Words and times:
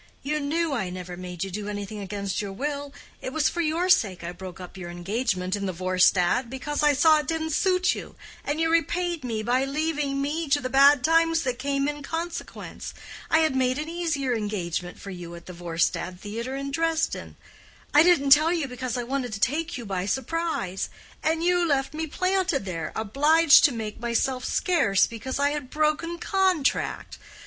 You 0.23 0.39
knew 0.39 0.73
I 0.73 0.89
never 0.89 1.15
made 1.15 1.43
you 1.43 1.51
do 1.51 1.69
anything 1.69 1.99
against 1.99 2.41
your 2.41 2.51
will. 2.51 2.91
It 3.21 3.31
was 3.31 3.49
for 3.49 3.61
your 3.61 3.87
sake 3.87 4.23
I 4.23 4.31
broke 4.31 4.59
up 4.59 4.75
your 4.75 4.89
engagement 4.89 5.55
in 5.55 5.67
the 5.67 5.73
Vorstadt, 5.73 6.49
because 6.49 6.81
I 6.81 6.93
saw 6.93 7.19
it 7.19 7.27
didn't 7.27 7.51
suit 7.51 7.93
you, 7.93 8.15
and 8.43 8.59
you 8.59 8.71
repaid 8.71 9.23
me 9.23 9.43
by 9.43 9.63
leaving 9.63 10.19
me 10.19 10.49
to 10.49 10.59
the 10.59 10.71
bad 10.71 11.03
times 11.03 11.43
that 11.43 11.59
came 11.59 11.87
in 11.87 12.01
consequence. 12.01 12.95
I 13.29 13.41
had 13.41 13.55
made 13.55 13.77
an 13.77 13.87
easier 13.89 14.33
engagement 14.33 14.97
for 14.99 15.11
you 15.11 15.35
at 15.35 15.45
the 15.45 15.53
Vorstadt 15.53 16.19
Theater 16.19 16.55
in 16.55 16.71
Dresden: 16.71 17.35
I 17.93 18.01
didn't 18.01 18.31
tell 18.31 18.51
you, 18.51 18.67
because 18.67 18.97
I 18.97 19.03
wanted 19.03 19.31
to 19.33 19.39
take 19.39 19.77
you 19.77 19.85
by 19.85 20.07
surprise. 20.07 20.89
And 21.21 21.43
you 21.43 21.63
left 21.63 21.93
me 21.93 22.07
planted 22.07 22.65
there—obliged 22.65 23.63
to 23.65 23.71
make 23.71 23.99
myself 23.99 24.45
scarce 24.45 25.05
because 25.05 25.37
I 25.37 25.51
had 25.51 25.69
broken 25.69 26.17
contract. 26.17 27.19